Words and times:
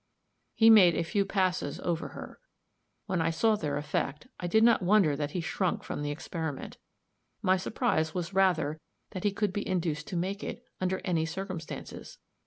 He 0.55 0.71
made 0.71 0.95
a 0.95 1.03
few 1.03 1.25
passes 1.25 1.79
over 1.81 2.07
her; 2.07 2.39
when 3.05 3.21
I 3.21 3.29
saw 3.29 3.55
their 3.55 3.77
effect, 3.77 4.25
I 4.39 4.47
did 4.47 4.63
not 4.63 4.81
wonder 4.81 5.15
that 5.15 5.33
he 5.33 5.41
shrunk 5.41 5.83
from 5.83 6.01
the 6.01 6.09
experiment 6.09 6.77
my 7.43 7.55
surprise 7.55 8.11
was 8.15 8.33
rather 8.33 8.81
that 9.11 9.23
he 9.23 9.31
could 9.31 9.53
be 9.53 9.67
induced 9.67 10.07
to 10.07 10.15
make 10.17 10.43
it, 10.43 10.63
under 10.81 11.01
any 11.05 11.27
circumstances. 11.27 12.17